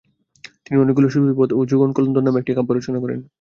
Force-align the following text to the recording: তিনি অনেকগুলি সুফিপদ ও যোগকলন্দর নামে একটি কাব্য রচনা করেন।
তিনি 0.63 0.77
অনেকগুলি 0.79 1.07
সুফিপদ 1.09 1.49
ও 1.53 1.59
যোগকলন্দর 1.71 2.25
নামে 2.25 2.39
একটি 2.41 2.51
কাব্য 2.57 2.69
রচনা 2.73 2.99
করেন। 3.03 3.19